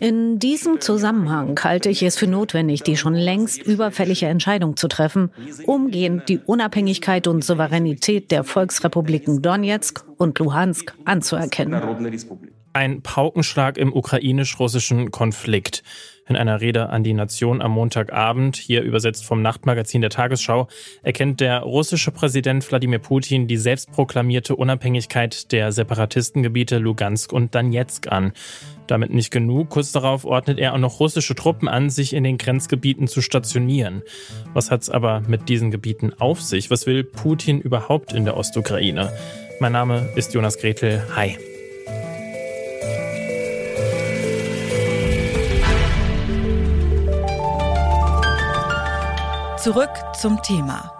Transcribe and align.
In 0.00 0.38
diesem 0.38 0.80
Zusammenhang 0.80 1.58
halte 1.64 1.88
ich 1.88 2.02
es 2.02 2.16
für 2.16 2.26
notwendig, 2.26 2.82
die 2.82 2.96
schon 2.96 3.14
längst 3.14 3.62
überfällige 3.62 4.26
Entscheidung 4.26 4.76
zu 4.76 4.88
treffen, 4.88 5.30
umgehend 5.66 6.28
die 6.28 6.38
Unabhängigkeit 6.38 7.26
und 7.26 7.42
Souveränität 7.42 8.30
der 8.30 8.44
Volksrepubliken 8.44 9.40
Donetsk 9.40 10.04
und 10.18 10.38
Luhansk 10.38 10.94
anzuerkennen. 11.06 11.80
Ein 12.72 13.02
Paukenschlag 13.02 13.78
im 13.78 13.92
ukrainisch-russischen 13.92 15.10
Konflikt. 15.10 15.82
In 16.28 16.36
einer 16.36 16.60
Rede 16.60 16.90
an 16.90 17.02
die 17.02 17.14
Nation 17.14 17.60
am 17.60 17.72
Montagabend, 17.72 18.56
hier 18.56 18.82
übersetzt 18.82 19.24
vom 19.24 19.42
Nachtmagazin 19.42 20.00
der 20.00 20.10
Tagesschau, 20.10 20.68
erkennt 21.02 21.40
der 21.40 21.62
russische 21.62 22.12
Präsident 22.12 22.70
Wladimir 22.70 23.00
Putin 23.00 23.48
die 23.48 23.56
selbstproklamierte 23.56 24.54
Unabhängigkeit 24.54 25.50
der 25.50 25.72
Separatistengebiete 25.72 26.78
Lugansk 26.78 27.32
und 27.32 27.52
Donetsk 27.56 28.06
an. 28.06 28.32
Damit 28.86 29.12
nicht 29.12 29.32
genug, 29.32 29.70
kurz 29.70 29.90
darauf 29.90 30.24
ordnet 30.24 30.60
er 30.60 30.74
auch 30.74 30.78
noch 30.78 31.00
russische 31.00 31.34
Truppen 31.34 31.66
an, 31.66 31.90
sich 31.90 32.12
in 32.12 32.22
den 32.22 32.38
Grenzgebieten 32.38 33.08
zu 33.08 33.20
stationieren. 33.20 34.02
Was 34.54 34.70
hat 34.70 34.82
es 34.82 34.90
aber 34.90 35.22
mit 35.26 35.48
diesen 35.48 35.72
Gebieten 35.72 36.12
auf 36.16 36.40
sich? 36.40 36.70
Was 36.70 36.86
will 36.86 37.02
Putin 37.02 37.60
überhaupt 37.60 38.12
in 38.12 38.24
der 38.24 38.36
Ostukraine? 38.36 39.12
Mein 39.58 39.72
Name 39.72 40.08
ist 40.14 40.32
Jonas 40.34 40.58
Gretel. 40.58 41.02
Hi. 41.16 41.49
Zurück 49.62 49.90
zum 50.14 50.40
Thema. 50.40 50.99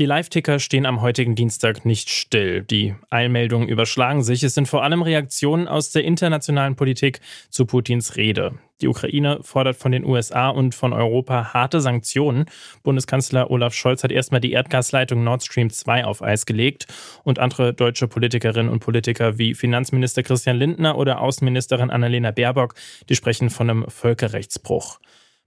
Die 0.00 0.06
Live-Ticker 0.06 0.58
stehen 0.58 0.86
am 0.86 1.02
heutigen 1.02 1.36
Dienstag 1.36 1.84
nicht 1.84 2.10
still. 2.10 2.62
Die 2.62 2.96
Eilmeldungen 3.10 3.68
überschlagen 3.68 4.24
sich. 4.24 4.42
Es 4.42 4.52
sind 4.52 4.66
vor 4.66 4.82
allem 4.82 5.02
Reaktionen 5.02 5.68
aus 5.68 5.92
der 5.92 6.02
internationalen 6.02 6.74
Politik 6.74 7.20
zu 7.48 7.64
Putins 7.64 8.16
Rede. 8.16 8.58
Die 8.80 8.88
Ukraine 8.88 9.38
fordert 9.42 9.76
von 9.76 9.92
den 9.92 10.04
USA 10.04 10.48
und 10.48 10.74
von 10.74 10.92
Europa 10.92 11.54
harte 11.54 11.80
Sanktionen. 11.80 12.46
Bundeskanzler 12.82 13.52
Olaf 13.52 13.72
Scholz 13.72 14.02
hat 14.02 14.10
erstmal 14.10 14.40
die 14.40 14.50
Erdgasleitung 14.50 15.22
Nord 15.22 15.44
Stream 15.44 15.70
2 15.70 16.06
auf 16.06 16.24
Eis 16.24 16.44
gelegt. 16.44 16.88
Und 17.22 17.38
andere 17.38 17.72
deutsche 17.72 18.08
Politikerinnen 18.08 18.72
und 18.72 18.80
Politiker 18.80 19.38
wie 19.38 19.54
Finanzminister 19.54 20.24
Christian 20.24 20.56
Lindner 20.56 20.98
oder 20.98 21.20
Außenministerin 21.20 21.90
Annalena 21.90 22.32
Baerbock, 22.32 22.74
die 23.08 23.14
sprechen 23.14 23.48
von 23.48 23.70
einem 23.70 23.84
Völkerrechtsbruch. 23.88 24.98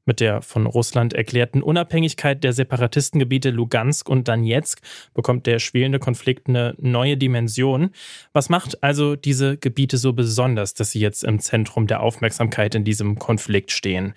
Mit 0.08 0.22
der 0.22 0.42
von 0.42 0.66
Russland 0.66 1.12
erklärten 1.12 1.62
Unabhängigkeit 1.62 2.42
der 2.42 2.54
Separatistengebiete 2.54 3.50
Lugansk 3.50 4.08
und 4.08 4.30
Donetsk 4.30 4.80
bekommt 5.14 5.46
der 5.46 5.60
schwelende 5.60 6.00
Konflikt 6.00 6.48
eine 6.48 6.76
neue 6.80 7.18
Dimension. 7.18 7.90
Was 8.32 8.48
macht 8.48 8.82
also 8.82 9.18
diese 9.18 9.58
Gebiete 9.58 9.98
so 9.98 10.14
besonders, 10.14 10.74
dass 10.74 10.92
sie 10.92 11.02
jetzt 11.02 11.26
im 11.26 11.40
Zentrum 11.40 11.88
der 11.88 12.00
Aufmerksamkeit 12.00 12.74
in 12.74 12.86
diesem 12.86 13.20
Konflikt 13.20 13.74
stehen? 13.74 14.14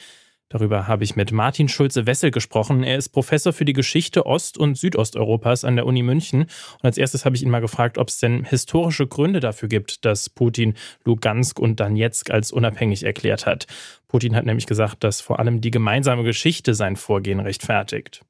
Darüber 0.51 0.89
habe 0.89 1.05
ich 1.05 1.15
mit 1.15 1.31
Martin 1.31 1.69
Schulze-Wessel 1.69 2.33
gesprochen. 2.33 2.83
Er 2.83 2.97
ist 2.97 3.11
Professor 3.11 3.53
für 3.53 3.65
die 3.65 3.73
Geschichte 3.73 4.27
Ost- 4.27 4.59
und 4.59 4.77
Südosteuropas 4.77 5.65
an 5.65 5.77
der 5.77 5.87
Uni 5.87 6.03
München. 6.03 6.43
Und 6.43 6.85
als 6.85 6.99
erstes 6.99 7.25
habe 7.25 7.37
ich 7.37 7.43
ihn 7.45 7.51
mal 7.51 7.61
gefragt, 7.61 7.99
ob 7.99 8.09
es 8.09 8.19
denn 8.19 8.45
historische 8.45 9.07
Gründe 9.07 9.39
dafür 9.39 9.69
gibt, 9.69 10.05
dass 10.05 10.29
Putin 10.29 10.75
Lugansk 11.05 11.61
und 11.61 11.79
Donetsk 11.79 12.31
als 12.31 12.51
unabhängig 12.51 13.05
erklärt 13.05 13.47
hat. 13.47 13.69
Putin 14.09 14.35
hat 14.35 14.45
nämlich 14.45 14.67
gesagt, 14.67 15.05
dass 15.05 15.21
vor 15.21 15.39
allem 15.39 15.61
die 15.61 15.71
gemeinsame 15.71 16.25
Geschichte 16.25 16.75
sein 16.75 16.97
Vorgehen 16.97 17.39
rechtfertigt. 17.39 18.23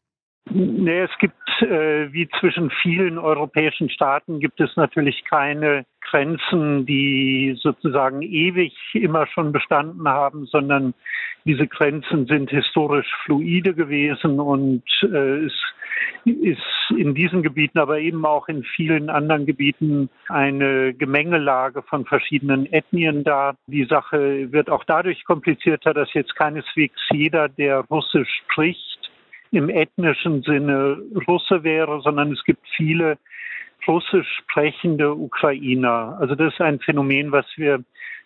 Nee, 0.49 1.01
es 1.01 1.11
gibt, 1.19 1.37
äh, 1.63 2.13
wie 2.13 2.29
zwischen 2.41 2.71
vielen 2.83 3.19
europäischen 3.19 3.89
Staaten, 3.91 4.41
gibt 4.41 4.61
es 4.61 4.75
natürlich 4.77 5.25
keine 5.25 5.85
Grenzen, 6.01 6.87
die 6.87 7.57
sozusagen 7.61 8.23
ewig 8.23 8.75
immer 8.95 9.27
schon 9.29 9.53
bestanden 9.53 10.09
haben, 10.09 10.47
sondern 10.47 10.95
diese 11.45 11.67
Grenzen 11.67 12.27
sind 12.27 12.51
historisch 12.51 13.07
fluide 13.25 13.75
gewesen 13.75 14.41
und 14.41 14.83
äh, 15.03 15.45
es 15.45 15.53
ist 16.25 16.97
in 16.97 17.15
diesen 17.15 17.43
Gebieten, 17.43 17.79
aber 17.79 17.99
eben 17.99 18.25
auch 18.25 18.49
in 18.49 18.63
vielen 18.63 19.11
anderen 19.11 19.47
Gebieten 19.47 20.09
eine 20.29 20.95
Gemengelage 20.95 21.83
von 21.83 22.05
verschiedenen 22.05 22.71
Ethnien 22.73 23.25
da. 23.25 23.55
Die 23.67 23.85
Sache 23.85 24.53
wird 24.53 24.71
auch 24.71 24.85
dadurch 24.85 25.25
komplizierter, 25.25 25.95
dass 25.95 26.13
jetzt 26.15 26.35
keineswegs 26.37 27.01
jeder, 27.11 27.49
der 27.49 27.81
Russisch 27.91 28.43
spricht, 28.45 29.00
im 29.51 29.69
ethnischen 29.69 30.43
Sinne 30.43 30.99
Russe 31.27 31.63
wäre, 31.65 32.01
sondern 32.03 32.33
es 32.33 32.45
gibt 32.45 32.67
viele 32.77 33.19
russisch 33.87 34.29
sprechende 34.43 35.15
Ukrainer. 35.15 36.17
Also 36.21 36.35
das 36.35 36.53
ist 36.53 36.61
ein 36.61 36.81
Phänomen, 36.81 37.33
was 37.33 37.47
wir 37.57 37.83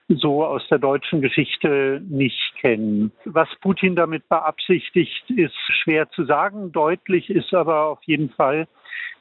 so 0.08 0.44
aus 0.44 0.66
der 0.68 0.78
deutschen 0.78 1.22
Geschichte 1.22 2.02
nicht 2.06 2.54
kennen. 2.60 3.12
Was 3.24 3.48
Putin 3.60 3.96
damit 3.96 4.28
beabsichtigt, 4.28 5.30
ist 5.30 5.54
schwer 5.82 6.10
zu 6.10 6.24
sagen. 6.24 6.72
Deutlich 6.72 7.30
ist 7.30 7.54
aber 7.54 7.86
auf 7.86 8.02
jeden 8.02 8.30
Fall, 8.30 8.68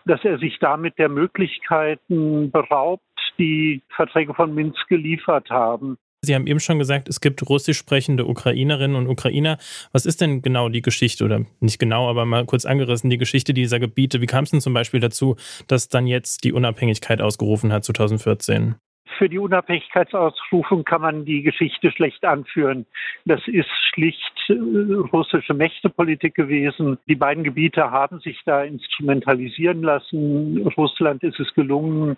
dass 0.06 0.24
er 0.26 0.38
sich 0.40 0.60
damit 0.60 0.98
der 0.98 1.10
Möglichkeiten 1.10 2.52
beraubt, 2.52 3.04
die 3.38 3.82
Verträge 3.96 4.34
von 4.34 4.54
Minsk 4.54 4.88
geliefert 4.90 5.50
haben. 5.50 5.98
Sie 6.26 6.34
haben 6.34 6.48
eben 6.48 6.62
schon 6.62 6.80
gesagt, 6.80 7.10
es 7.10 7.20
gibt 7.20 7.50
russisch 7.50 7.78
sprechende 7.78 8.26
Ukrainerinnen 8.26 8.96
und 8.96 9.08
Ukrainer. 9.08 9.58
Was 9.92 10.06
ist 10.06 10.22
denn 10.22 10.42
genau 10.42 10.70
die 10.70 10.82
Geschichte 10.82 11.26
oder 11.26 11.42
nicht 11.60 11.80
genau, 11.80 12.10
aber 12.10 12.26
mal 12.26 12.46
kurz 12.46 12.66
angerissen, 12.66 13.10
die 13.10 13.18
Geschichte 13.18 13.54
dieser 13.54 13.78
Gebiete? 13.78 14.22
Wie 14.22 14.26
kam 14.26 14.46
es 14.46 14.52
denn 14.52 14.62
zum 14.62 14.74
Beispiel 14.74 15.02
dazu, 15.02 15.36
dass 15.68 15.90
dann 15.90 16.08
jetzt 16.08 16.46
die 16.46 16.54
Unabhängigkeit 16.54 17.22
ausgerufen 17.22 17.74
hat 17.74 17.84
2014? 17.84 18.76
Für 19.18 19.28
die 19.28 19.38
Unabhängigkeitsausrufung 19.38 20.86
kann 20.86 21.02
man 21.02 21.26
die 21.26 21.44
Geschichte 21.44 21.92
schlecht 21.92 22.24
anführen. 22.24 22.86
Das 23.26 23.42
ist 23.48 23.70
schlicht 23.94 24.34
äh, 24.48 24.54
russische 25.12 25.54
Mächtepolitik 25.54 26.36
gewesen. 26.36 26.98
Die 27.10 27.16
beiden 27.16 27.44
Gebiete 27.44 27.92
haben 27.92 28.22
sich 28.22 28.40
da 28.46 28.64
instrumentalisieren 28.64 29.84
lassen. 29.84 30.66
Russland 30.78 31.22
ist 31.24 31.40
es 31.42 31.54
gelungen, 31.54 32.16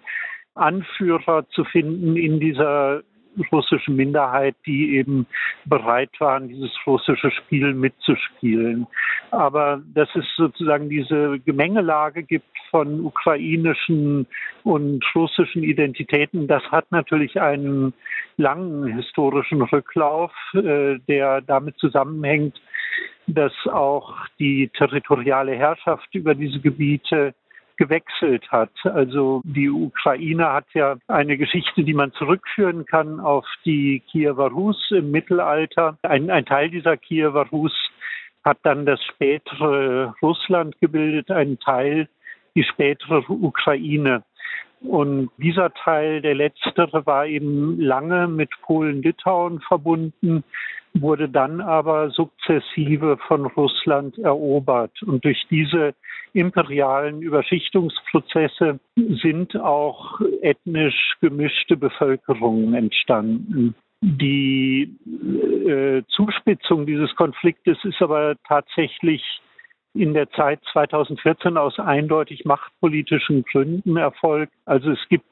Anführer 0.54 1.50
zu 1.50 1.66
finden 1.66 2.16
in 2.16 2.40
dieser 2.40 3.02
russische 3.51 3.91
Minderheit, 3.91 4.56
die 4.66 4.96
eben 4.96 5.25
bereit 5.66 6.12
waren, 6.19 6.47
dieses 6.47 6.72
russische 6.85 7.31
Spiel 7.31 7.73
mitzuspielen. 7.73 8.88
Aber 9.31 9.81
dass 9.94 10.09
es 10.16 10.25
sozusagen 10.35 10.90
diese 10.90 11.40
Gemengelage 11.40 12.24
gibt 12.24 12.45
von 12.72 13.01
ukrainischen 13.01 14.28
und 14.63 15.03
russischen 15.16 15.63
Identitäten, 15.63 16.47
das 16.47 16.63
hat 16.72 16.91
natürlich 16.91 17.40
einen 17.40 17.94
langen 18.38 18.85
historischen 18.95 19.62
Rücklauf, 19.62 20.31
äh, 20.53 21.00
der 21.07 21.41
damit 21.41 21.78
zusammenhängt, 21.78 22.62
dass 23.28 23.53
auch 23.66 24.13
die 24.40 24.69
territoriale 24.69 25.56
Herrschaft 25.56 26.13
über 26.13 26.35
diese 26.35 26.59
Gebiete 26.59 27.34
gewechselt 27.78 28.50
hat. 28.52 28.72
Also 28.84 29.41
die 29.44 29.69
Ukraine 29.69 30.52
hat 30.52 30.66
ja 30.74 30.97
eine 31.08 31.38
Geschichte, 31.38 31.84
die 31.84 31.94
man 31.94 32.13
zurückführen 32.13 32.86
kann 32.86 33.19
auf 33.19 33.46
die 33.66 34.02
Kiewer 34.12 34.50
Rus 34.52 34.91
im 34.91 35.12
Mittelalter. 35.12 35.97
Ein, 36.03 36.30
ein 36.30 36.46
Teil 36.46 36.69
dieser 36.69 36.97
Kiewer 36.97 37.47
Rus 37.47 37.74
hat 38.44 38.59
dann 38.63 38.86
das 38.86 39.03
spätere 39.03 40.13
Russland 40.22 40.80
gebildet, 40.80 41.31
ein 41.31 41.59
Teil 41.59 42.08
die 42.56 42.63
spätere 42.63 43.24
Ukraine. 43.30 44.24
Und 44.81 45.30
dieser 45.38 45.74
Teil, 45.74 46.22
der 46.22 46.36
letztere, 46.36 47.06
war 47.06 47.25
eben 47.25 47.80
lange 47.80 48.28
mit 48.28 48.50
Polen-Litauen 48.62 49.62
verbunden, 49.62 50.44
wurde 50.94 51.28
dann 51.28 51.62
aber 51.62 52.09
sukzessive 52.12 53.18
von 53.28 53.46
Russland 53.46 54.18
erobert. 54.18 55.02
Und 55.03 55.25
durch 55.25 55.46
diese 55.50 55.94
imperialen 56.34 57.22
Überschichtungsprozesse 57.22 58.80
sind 58.96 59.56
auch 59.58 60.19
ethnisch 60.42 61.16
gemischte 61.22 61.77
Bevölkerungen 61.77 62.74
entstanden. 62.74 63.75
Die 64.01 64.95
äh, 65.66 66.04
Zuspitzung 66.10 66.86
dieses 66.86 67.16
Konfliktes 67.16 67.77
ist 67.83 68.01
aber 68.01 68.36
tatsächlich 68.48 69.24
in 69.95 70.13
der 70.13 70.30
Zeit 70.31 70.59
2014 70.74 71.57
aus 71.57 71.80
eindeutig 71.80 72.45
machtpolitischen 72.45 73.44
Gründen 73.44 73.97
erfolgt. 73.97 74.53
Also 74.65 74.92
es 74.92 75.00
gibt 75.09 75.25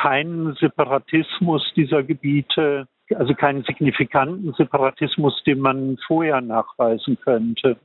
keinen 0.00 0.54
Separatismus 0.54 1.62
dieser 1.76 2.02
Gebiete, 2.02 2.88
also 3.14 3.34
keinen 3.34 3.62
signifikanten 3.64 4.52
Separatismus, 4.56 5.42
den 5.44 5.60
man 5.60 5.98
vorher 6.06 6.40
nachweisen 6.40 7.18
könnte. 7.22 7.76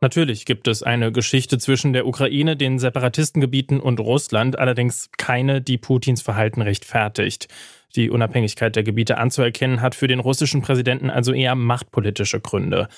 Natürlich 0.00 0.46
gibt 0.46 0.68
es 0.68 0.84
eine 0.84 1.10
Geschichte 1.10 1.58
zwischen 1.58 1.92
der 1.92 2.06
Ukraine, 2.06 2.56
den 2.56 2.78
Separatistengebieten 2.78 3.80
und 3.80 3.98
Russland, 3.98 4.56
allerdings 4.56 5.10
keine, 5.18 5.60
die 5.60 5.76
Putins 5.76 6.22
Verhalten 6.22 6.62
rechtfertigt. 6.62 7.48
Die 7.96 8.08
Unabhängigkeit 8.08 8.76
der 8.76 8.84
Gebiete 8.84 9.18
anzuerkennen 9.18 9.80
hat 9.80 9.96
für 9.96 10.06
den 10.06 10.20
russischen 10.20 10.62
Präsidenten 10.62 11.10
also 11.10 11.32
eher 11.32 11.56
machtpolitische 11.56 12.40
Gründe. 12.40 12.88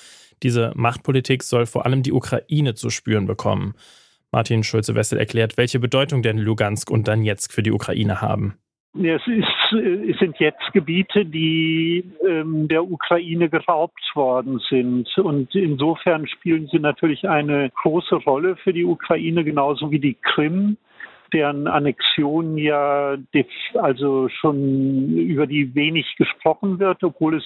Diese 0.43 0.71
Machtpolitik 0.75 1.43
soll 1.43 1.65
vor 1.65 1.85
allem 1.85 2.03
die 2.03 2.11
Ukraine 2.11 2.73
zu 2.73 2.89
spüren 2.89 3.27
bekommen. 3.27 3.75
Martin 4.31 4.63
Schulze-Wessel 4.63 5.19
erklärt, 5.19 5.57
welche 5.57 5.79
Bedeutung 5.79 6.21
denn 6.21 6.37
Lugansk 6.37 6.89
und 6.89 7.07
Donetsk 7.07 7.51
für 7.51 7.63
die 7.63 7.71
Ukraine 7.71 8.21
haben. 8.21 8.55
Es, 8.93 9.21
ist, 9.25 9.73
es 9.73 10.19
sind 10.19 10.37
jetzt 10.39 10.73
Gebiete, 10.73 11.25
die 11.25 12.03
ähm, 12.27 12.67
der 12.67 12.83
Ukraine 12.83 13.49
geraubt 13.49 14.01
worden 14.15 14.59
sind. 14.69 15.07
Und 15.17 15.55
insofern 15.55 16.27
spielen 16.27 16.67
sie 16.71 16.79
natürlich 16.79 17.27
eine 17.27 17.69
große 17.69 18.15
Rolle 18.15 18.57
für 18.57 18.73
die 18.73 18.83
Ukraine, 18.83 19.45
genauso 19.45 19.91
wie 19.91 19.99
die 19.99 20.17
Krim 20.21 20.77
deren 21.33 21.67
Annexion 21.67 22.57
ja 22.57 23.17
also 23.75 24.29
schon 24.29 25.17
über 25.17 25.47
die 25.47 25.73
wenig 25.75 26.15
gesprochen 26.17 26.79
wird, 26.79 27.03
obwohl 27.03 27.37
es 27.37 27.43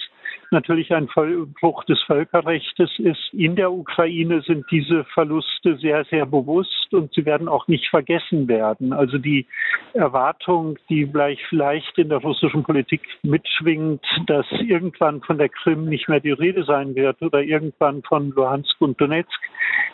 natürlich 0.55 0.91
ein 0.93 1.07
Bruch 1.07 1.83
des 1.83 2.01
Völkerrechts 2.03 2.79
ist. 2.97 3.33
In 3.33 3.55
der 3.55 3.71
Ukraine 3.71 4.41
sind 4.41 4.65
diese 4.71 5.03
Verluste 5.13 5.77
sehr, 5.77 6.05
sehr 6.05 6.25
bewusst 6.25 6.91
und 6.93 7.13
sie 7.13 7.25
werden 7.25 7.47
auch 7.47 7.67
nicht 7.67 7.89
vergessen 7.89 8.47
werden. 8.47 8.93
Also 8.93 9.19
die 9.19 9.45
Erwartung, 9.93 10.79
die 10.89 11.11
vielleicht 11.49 11.97
in 11.99 12.09
der 12.09 12.19
russischen 12.19 12.63
Politik 12.63 13.01
mitschwingt, 13.21 14.03
dass 14.27 14.47
irgendwann 14.51 15.21
von 15.21 15.37
der 15.37 15.49
Krim 15.49 15.85
nicht 15.85 16.09
mehr 16.09 16.21
die 16.21 16.31
Rede 16.31 16.63
sein 16.63 16.95
wird 16.95 17.21
oder 17.21 17.43
irgendwann 17.43 18.01
von 18.03 18.31
Luhansk 18.31 18.81
und 18.81 18.99
Donetsk 18.99 19.39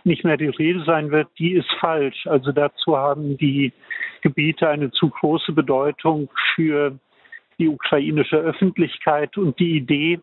nicht 0.03 0.23
mehr 0.23 0.37
die 0.37 0.47
Rede 0.49 0.83
sein 0.85 1.11
wird, 1.11 1.27
die 1.39 1.53
ist 1.53 1.71
falsch. 1.79 2.27
Also 2.27 2.51
dazu 2.51 2.95
haben 2.95 3.37
die 3.37 3.73
Gebiete 4.21 4.69
eine 4.69 4.91
zu 4.91 5.09
große 5.09 5.51
Bedeutung 5.51 6.29
für 6.55 6.97
die 7.61 7.67
ukrainische 7.67 8.37
Öffentlichkeit 8.37 9.37
und 9.37 9.59
die 9.59 9.77
Idee 9.77 10.19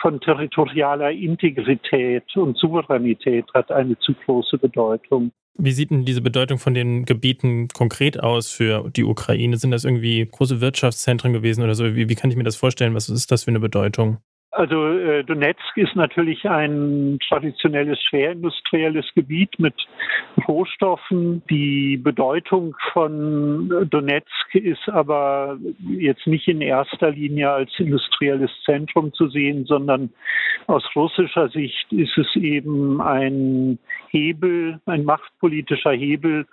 von 0.00 0.20
territorialer 0.20 1.10
Integrität 1.10 2.24
und 2.36 2.56
Souveränität 2.56 3.46
hat 3.54 3.70
eine 3.70 3.98
zu 3.98 4.12
große 4.14 4.58
Bedeutung. 4.58 5.32
Wie 5.58 5.72
sieht 5.72 5.90
denn 5.90 6.04
diese 6.04 6.20
Bedeutung 6.20 6.58
von 6.58 6.74
den 6.74 7.06
Gebieten 7.06 7.68
konkret 7.68 8.20
aus 8.22 8.50
für 8.50 8.90
die 8.90 9.04
Ukraine? 9.04 9.56
Sind 9.56 9.70
das 9.70 9.84
irgendwie 9.84 10.26
große 10.26 10.60
Wirtschaftszentren 10.60 11.32
gewesen 11.32 11.64
oder 11.64 11.74
so? 11.74 11.94
Wie, 11.94 12.08
wie 12.10 12.14
kann 12.14 12.30
ich 12.30 12.36
mir 12.36 12.44
das 12.44 12.56
vorstellen? 12.56 12.94
Was 12.94 13.08
ist 13.08 13.32
das 13.32 13.44
für 13.44 13.50
eine 13.50 13.60
Bedeutung? 13.60 14.18
Also 14.56 14.86
äh, 14.88 15.22
Donetsk 15.22 15.76
ist 15.76 15.94
natürlich 15.96 16.48
ein 16.48 17.18
traditionelles 17.28 18.02
schwerindustrielles 18.04 19.04
Gebiet 19.14 19.50
mit 19.58 19.74
Rohstoffen. 20.48 21.42
Die 21.50 21.98
Bedeutung 21.98 22.74
von 22.94 23.86
Donetsk 23.90 24.54
ist 24.54 24.88
aber 24.88 25.58
jetzt 25.90 26.26
nicht 26.26 26.48
in 26.48 26.62
erster 26.62 27.10
Linie 27.10 27.50
als 27.50 27.70
industrielles 27.76 28.50
Zentrum 28.64 29.12
zu 29.12 29.28
sehen, 29.28 29.66
sondern 29.66 30.08
aus 30.68 30.84
russischer 30.96 31.50
Sicht 31.50 31.92
ist 31.92 32.16
es 32.16 32.34
eben 32.34 33.02
ein 33.02 33.78
Hebel, 34.08 34.80
ein 34.86 35.04
machtpolitischer 35.04 35.92
Hebel, 35.92 36.46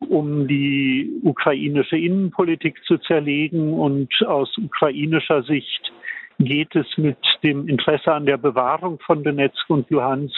um 0.00 0.48
die 0.48 1.12
ukrainische 1.22 1.96
Innenpolitik 1.96 2.82
zu 2.86 2.98
zerlegen 2.98 3.72
und 3.72 4.12
aus 4.26 4.58
ukrainischer 4.58 5.44
Sicht 5.44 5.92
geht 6.38 6.74
es 6.76 6.86
mit 6.96 7.18
dem 7.42 7.68
Interesse 7.68 8.12
an 8.12 8.26
der 8.26 8.36
Bewahrung 8.36 8.98
von 9.00 9.24
Donetsk 9.24 9.68
und 9.68 9.90
Luhansk 9.90 10.34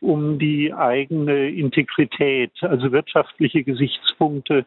um 0.00 0.38
die 0.38 0.72
eigene 0.72 1.50
Integrität. 1.50 2.52
Also 2.62 2.90
wirtschaftliche 2.90 3.62
Gesichtspunkte 3.62 4.64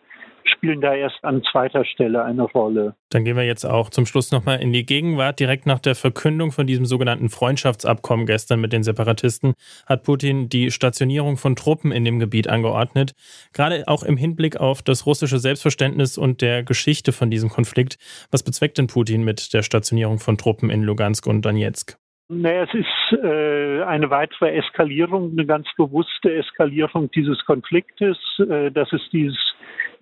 spielen 0.50 0.82
da 0.82 0.94
erst 0.94 1.24
an 1.24 1.44
zweiter 1.52 1.86
Stelle 1.86 2.24
eine 2.24 2.44
Rolle. 2.44 2.96
Dann 3.10 3.26
gehen 3.26 3.36
wir 3.36 3.44
jetzt 3.44 3.66
auch 3.66 3.90
zum 3.90 4.06
Schluss 4.06 4.32
nochmal 4.32 4.62
in 4.62 4.74
die 4.74 4.86
Gegenwart. 4.86 5.40
Direkt 5.40 5.66
nach 5.66 5.80
der 5.80 5.96
Verkündung 5.96 6.52
von 6.52 6.68
diesem 6.68 6.86
sogenannten 6.86 7.30
Freundschaftsabkommen 7.30 8.26
gestern 8.26 8.62
mit 8.62 8.74
den 8.74 8.84
Separatisten 8.84 9.54
hat 9.86 10.04
Putin 10.04 10.50
die 10.50 10.72
Stationierung 10.72 11.38
von 11.38 11.56
Truppen 11.56 11.92
in 11.92 12.06
dem 12.06 12.20
Gebiet 12.20 12.48
angeordnet. 12.48 13.14
Gerade 13.54 13.84
auch 13.88 14.04
im 14.04 14.18
Hinblick 14.18 14.58
auf 14.58 14.82
das 14.82 15.06
russische 15.06 15.40
Selbstverständnis 15.40 16.18
und 16.18 16.42
der 16.42 16.64
Geschichte 16.64 17.12
von 17.12 17.30
diesem 17.30 17.50
Konflikt. 17.50 17.98
Was 18.32 18.44
bezweckt 18.44 18.78
denn 18.78 18.88
Putin 18.88 19.24
mit 19.24 19.54
der 19.54 19.64
Stationierung 19.64 20.20
von 20.20 20.38
Truppen 20.38 20.70
in 20.70 20.84
Lugansk 20.84 21.28
und 21.28 21.44
Donetsk? 21.44 21.98
Naja, 22.30 22.64
es 22.64 22.74
ist 22.74 23.24
äh, 23.24 23.84
eine 23.84 24.10
weitere 24.10 24.56
Eskalierung, 24.56 25.32
eine 25.32 25.46
ganz 25.46 25.68
bewusste 25.78 26.34
Eskalierung 26.34 27.12
dieses 27.12 27.44
Konfliktes, 27.46 28.18
äh, 28.40 28.72
dass 28.72 28.92
es 28.94 29.02
dieses 29.12 29.38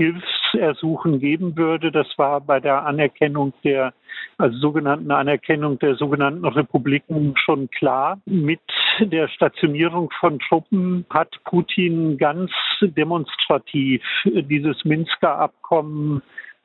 Hilfsersuchen 0.02 1.20
geben 1.20 1.56
würde. 1.56 1.92
Das 1.92 2.08
war 2.18 2.42
bei 2.42 2.60
der 2.60 2.86
Anerkennung 2.86 3.54
der 3.64 3.94
also 4.38 4.58
sogenannten 4.58 5.12
Anerkennung 5.12 5.78
der 5.78 5.96
sogenannten 5.96 6.46
Republiken 6.46 7.36
schon 7.38 7.70
klar. 7.70 8.20
Mit 8.26 8.62
der 9.00 9.28
Stationierung 9.28 10.10
von 10.20 10.40
Truppen 10.40 11.06
hat 11.12 11.30
Putin 11.46 12.18
ganz 12.18 12.52
demonstrativ 12.82 14.02
dieses 14.26 14.84
Minsker 14.84 15.38
Abkommen 15.38 16.24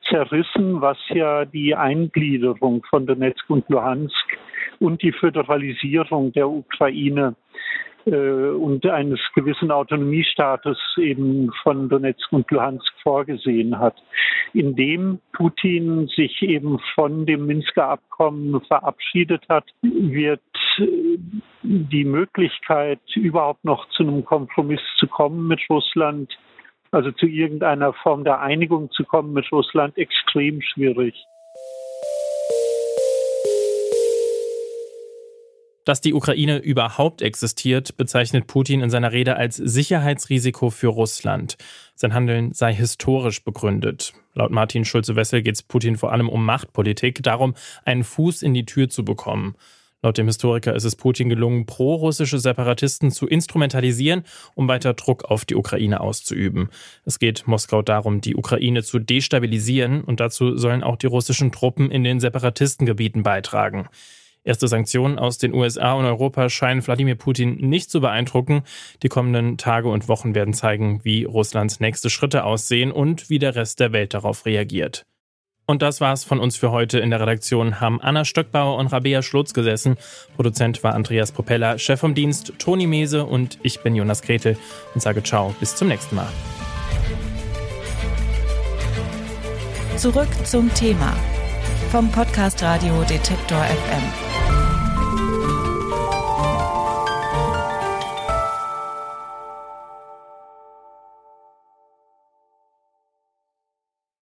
zerrissen, 0.09 0.81
was 0.81 0.97
ja 1.09 1.45
die 1.45 1.75
Eingliederung 1.75 2.83
von 2.89 3.05
Donetsk 3.05 3.49
und 3.49 3.69
Luhansk 3.69 4.37
und 4.79 5.01
die 5.01 5.11
Föderalisierung 5.11 6.31
der 6.31 6.49
Ukraine 6.49 7.35
und 8.11 8.85
eines 8.85 9.19
gewissen 9.35 9.71
Autonomiestatus 9.71 10.77
eben 10.97 11.51
von 11.63 11.89
Donetsk 11.89 12.31
und 12.31 12.49
Luhansk 12.51 12.93
vorgesehen 13.03 13.77
hat, 13.77 13.95
indem 14.53 15.19
Putin 15.33 16.07
sich 16.07 16.41
eben 16.41 16.79
von 16.95 17.25
dem 17.25 17.45
Minsker 17.45 17.89
Abkommen 17.89 18.61
verabschiedet 18.61 19.43
hat, 19.49 19.65
wird 19.81 20.41
äh, 20.77 21.17
die 21.63 22.05
Möglichkeit, 22.05 22.99
überhaupt 23.15 23.65
noch 23.65 23.89
zu 23.89 24.03
einem 24.03 24.23
Kompromiss 24.23 24.81
zu 24.97 25.07
kommen 25.07 25.47
mit 25.47 25.59
Russland, 25.69 26.37
also 26.91 27.11
zu 27.11 27.25
irgendeiner 27.25 27.91
Form 27.93 28.23
der 28.23 28.39
Einigung 28.39 28.89
zu 28.91 29.03
kommen 29.03 29.33
mit 29.33 29.51
Russland, 29.51 29.97
extrem 29.97 30.61
schwierig. 30.61 31.13
Dass 35.87 36.01
die 36.01 36.13
Ukraine 36.13 36.57
überhaupt 36.57 37.21
existiert, 37.21 37.95
bezeichnet 37.95 38.45
Putin 38.45 38.81
in 38.81 38.89
seiner 38.89 39.13
Rede 39.13 39.37
als 39.37 39.55
Sicherheitsrisiko 39.55 40.69
für 40.69 40.89
Russland. 40.89 41.55
Sein 41.95 42.13
Handeln 42.13 42.51
sei 42.51 42.73
historisch 42.73 43.41
begründet. 43.41 44.11
Laut 44.33 44.51
Martin 44.51 44.83
Schulze-Wessel 44.83 45.43
geht 45.43 45.55
es 45.55 45.63
Putin 45.63 45.95
vor 45.95 46.11
allem 46.11 46.27
um 46.27 46.43
Machtpolitik, 46.43 47.23
darum, 47.23 47.53
einen 47.85 48.03
Fuß 48.03 48.41
in 48.41 48.53
die 48.53 48.65
Tür 48.65 48.89
zu 48.89 49.05
bekommen. 49.05 49.55
Laut 50.01 50.17
dem 50.17 50.25
Historiker 50.25 50.75
ist 50.75 50.83
es 50.83 50.97
Putin 50.97 51.29
gelungen, 51.29 51.65
pro-russische 51.65 52.39
Separatisten 52.39 53.09
zu 53.09 53.25
instrumentalisieren, 53.25 54.25
um 54.55 54.67
weiter 54.67 54.93
Druck 54.93 55.23
auf 55.23 55.45
die 55.45 55.55
Ukraine 55.55 56.01
auszuüben. 56.01 56.67
Es 57.05 57.17
geht 57.17 57.47
Moskau 57.47 57.81
darum, 57.81 58.19
die 58.19 58.35
Ukraine 58.35 58.83
zu 58.83 58.99
destabilisieren 58.99 60.03
und 60.03 60.19
dazu 60.19 60.57
sollen 60.57 60.83
auch 60.83 60.97
die 60.97 61.07
russischen 61.07 61.53
Truppen 61.53 61.91
in 61.91 62.03
den 62.03 62.19
Separatistengebieten 62.19 63.23
beitragen. 63.23 63.87
Erste 64.47 64.69
Sanktionen 64.69 65.19
aus 65.19 65.37
den 65.37 65.53
USA 65.53 65.91
und 65.91 66.05
Europa 66.05 66.49
scheinen 66.49 66.85
Wladimir 66.87 67.15
Putin 67.15 67.57
nicht 67.57 67.91
zu 67.91 67.99
beeindrucken. 67.99 68.63
Die 69.03 69.09
kommenden 69.09 69.57
Tage 69.57 69.89
und 69.89 70.07
Wochen 70.07 70.35
werden 70.35 70.53
zeigen, 70.53 71.01
wie 71.03 71.25
Russlands 71.25 71.81
nächste 71.81 72.09
Schritte 72.09 72.45
aussehen 72.45 72.93
und 72.93 73.29
wie 73.29 73.39
der 73.39 73.55
Rest 73.55 73.81
der 73.81 73.91
Welt 73.91 74.13
darauf 74.13 74.45
reagiert. 74.45 75.05
Und 75.65 75.81
das 75.81 75.99
war's 75.99 76.23
von 76.23 76.39
uns 76.39 76.55
für 76.55 76.71
heute. 76.71 76.97
In 76.99 77.09
der 77.09 77.19
Redaktion 77.19 77.81
haben 77.81 77.99
Anna 77.99 78.23
Stöckbauer 78.23 78.77
und 78.77 78.87
Rabea 78.87 79.21
Schlotz 79.21 79.53
gesessen. 79.53 79.97
Produzent 80.37 80.81
war 80.81 80.95
Andreas 80.95 81.33
Propeller, 81.33 81.77
Chef 81.77 81.99
vom 81.99 82.15
Dienst 82.15 82.53
Toni 82.57 82.87
Mese 82.87 83.25
und 83.25 83.59
ich 83.63 83.81
bin 83.81 83.95
Jonas 83.95 84.21
Gretel 84.21 84.57
und 84.95 85.01
sage 85.01 85.23
ciao, 85.23 85.53
bis 85.59 85.75
zum 85.75 85.89
nächsten 85.89 86.15
Mal. 86.15 86.29
Zurück 89.97 90.29
zum 90.45 90.73
Thema 90.73 91.13
vom 91.91 92.09
Podcast 92.13 92.63
Radio 92.63 93.03
Detektor 93.03 93.61
FM. 93.61 94.36